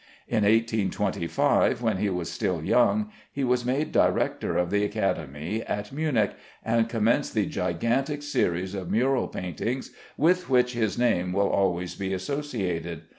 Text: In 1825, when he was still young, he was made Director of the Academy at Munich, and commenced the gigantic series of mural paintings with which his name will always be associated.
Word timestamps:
In 0.27 0.43
1825, 0.45 1.83
when 1.83 1.97
he 1.97 2.09
was 2.09 2.27
still 2.31 2.63
young, 2.63 3.11
he 3.31 3.43
was 3.43 3.63
made 3.63 3.91
Director 3.91 4.57
of 4.57 4.71
the 4.71 4.83
Academy 4.83 5.61
at 5.61 5.91
Munich, 5.91 6.31
and 6.65 6.89
commenced 6.89 7.35
the 7.35 7.45
gigantic 7.45 8.23
series 8.23 8.73
of 8.73 8.89
mural 8.89 9.27
paintings 9.27 9.91
with 10.17 10.49
which 10.49 10.73
his 10.73 10.97
name 10.97 11.33
will 11.33 11.49
always 11.49 11.93
be 11.93 12.15
associated. 12.15 13.03